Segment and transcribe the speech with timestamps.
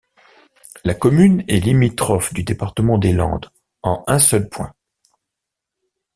[0.83, 3.51] La commune est limitrophe du département des Landes
[3.83, 4.73] en un seul point.